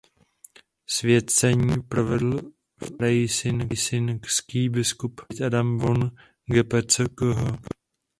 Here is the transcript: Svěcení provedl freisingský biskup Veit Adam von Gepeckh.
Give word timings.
Svěcení 0.87 1.81
provedl 1.81 2.39
freisingský 2.85 4.69
biskup 4.69 5.21
Veit 5.29 5.41
Adam 5.41 5.77
von 5.77 5.99
Gepeckh. 6.45 7.59